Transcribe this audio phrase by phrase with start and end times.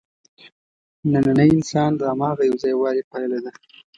[1.11, 3.51] نننی انسان د هماغه یوځایوالي پایله ده.